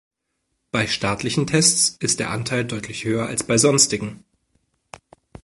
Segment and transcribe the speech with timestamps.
[0.71, 4.23] Bei staatlichen Tests ist der Anteil deutlich höher als bei sonstigen.